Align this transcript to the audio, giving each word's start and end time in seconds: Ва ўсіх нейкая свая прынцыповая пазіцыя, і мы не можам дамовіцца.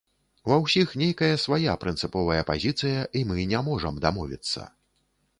Ва 0.51 0.55
ўсіх 0.61 0.93
нейкая 1.01 1.33
свая 1.43 1.75
прынцыповая 1.83 2.39
пазіцыя, 2.47 3.03
і 3.19 3.23
мы 3.33 3.45
не 3.53 3.59
можам 3.69 4.01
дамовіцца. 4.07 4.65